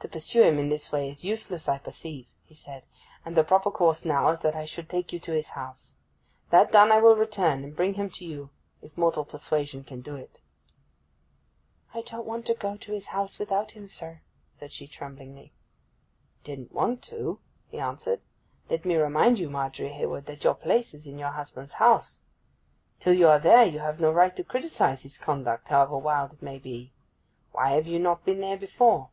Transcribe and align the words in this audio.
'To 0.00 0.08
pursue 0.08 0.42
him 0.42 0.58
in 0.58 0.68
this 0.68 0.92
way 0.92 1.08
is 1.08 1.24
useless, 1.24 1.66
I 1.66 1.78
perceive,' 1.78 2.28
he 2.44 2.54
said. 2.54 2.84
'And 3.24 3.34
the 3.34 3.42
proper 3.42 3.70
course 3.70 4.04
now 4.04 4.28
is 4.30 4.40
that 4.40 4.54
I 4.54 4.66
should 4.66 4.86
take 4.90 5.14
you 5.14 5.18
to 5.20 5.32
his 5.32 5.50
house. 5.50 5.94
That 6.50 6.70
done 6.70 6.92
I 6.92 7.00
will 7.00 7.16
return, 7.16 7.64
and 7.64 7.74
bring 7.74 7.94
him 7.94 8.10
to 8.10 8.24
you 8.26 8.50
if 8.82 8.98
mortal 8.98 9.24
persuasion 9.24 9.82
can 9.82 10.02
do 10.02 10.14
it.' 10.14 10.40
'I 11.94 12.02
didn't 12.02 12.26
want 12.26 12.44
to 12.46 12.54
go 12.54 12.76
to 12.76 12.92
his 12.92 13.06
house 13.08 13.38
without 13.38 13.70
him, 13.70 13.86
sir,' 13.86 14.20
said 14.52 14.72
she, 14.72 14.86
tremblingly. 14.86 15.54
'Didn't 16.42 16.72
want 16.74 17.00
to!' 17.04 17.38
he 17.68 17.78
answered. 17.78 18.20
'Let 18.68 18.84
me 18.84 18.96
remind 18.96 19.38
you, 19.38 19.48
Margery 19.48 19.88
Hayward, 19.94 20.26
that 20.26 20.44
your 20.44 20.54
place 20.54 20.92
is 20.92 21.06
in 21.06 21.18
your 21.18 21.30
husband's 21.30 21.74
house. 21.74 22.20
Till 23.00 23.14
you 23.14 23.26
are 23.28 23.38
there 23.40 23.64
you 23.64 23.78
have 23.78 24.00
no 24.00 24.12
right 24.12 24.36
to 24.36 24.44
criticize 24.44 25.04
his 25.04 25.16
conduct, 25.16 25.68
however 25.68 25.96
wild 25.96 26.32
it 26.34 26.42
may 26.42 26.58
be. 26.58 26.92
Why 27.52 27.70
have 27.70 27.86
you 27.86 27.98
not 27.98 28.26
been 28.26 28.40
there 28.40 28.58
before? 28.58 29.08